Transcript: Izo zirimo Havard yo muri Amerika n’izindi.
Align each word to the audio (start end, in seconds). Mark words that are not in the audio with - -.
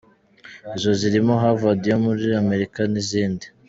Izo 0.77 0.91
zirimo 0.99 1.33
Havard 1.43 1.81
yo 1.91 1.97
muri 2.05 2.25
Amerika 2.43 2.79
n’izindi. 2.91 3.45